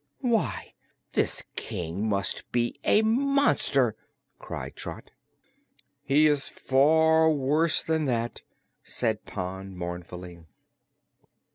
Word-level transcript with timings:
"Why, 0.21 0.73
this 1.11 1.43
King 1.55 2.09
must 2.09 2.51
be 2.51 2.79
a 2.83 3.03
monster!" 3.03 3.95
cried 4.39 4.75
Trot. 4.75 5.11
"He 6.01 6.25
is 6.25 6.49
far 6.49 7.29
worse 7.29 7.83
than 7.83 8.05
that," 8.05 8.41
said 8.81 9.25
Pon, 9.27 9.75
mournfully. 9.77 10.39